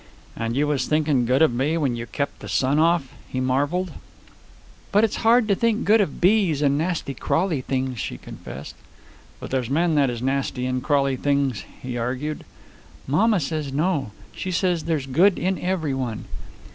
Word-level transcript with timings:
"And 0.35 0.55
you 0.55 0.65
was 0.65 0.87
thinkin' 0.87 1.27
good 1.27 1.43
of 1.43 1.53
me 1.53 1.77
when 1.77 1.95
you 1.95 2.07
kept 2.07 2.39
the 2.39 2.49
sun 2.49 2.79
off," 2.79 3.13
he 3.29 3.39
marveled. 3.39 3.91
"But 4.91 5.03
it's 5.03 5.17
hard 5.17 5.47
to 5.47 5.53
think 5.53 5.85
good 5.85 6.01
of 6.01 6.19
bees 6.19 6.63
and 6.63 6.75
nasty 6.75 7.13
crawly 7.13 7.61
things," 7.61 7.99
she 7.99 8.17
confessed. 8.17 8.73
"But 9.39 9.51
there's 9.51 9.69
men 9.69 9.93
that 9.93 10.09
is 10.09 10.23
nasty 10.23 10.65
and 10.65 10.81
crawly 10.81 11.17
things," 11.17 11.65
he 11.83 11.99
argued. 11.99 12.45
"Mamma 13.05 13.39
says 13.39 13.71
no. 13.71 14.09
She 14.31 14.49
says 14.49 14.85
there's 14.85 15.05
good 15.05 15.37
in 15.37 15.59
everyone. 15.59 16.25